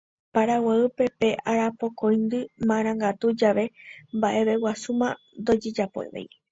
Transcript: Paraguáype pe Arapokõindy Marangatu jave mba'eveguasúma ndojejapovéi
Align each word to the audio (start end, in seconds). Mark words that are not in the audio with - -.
Paraguáype 0.35 1.05
pe 1.19 1.29
Arapokõindy 1.51 2.39
Marangatu 2.69 3.27
jave 3.41 3.65
mba'eveguasúma 4.17 5.07
ndojejapovéi 5.41 6.27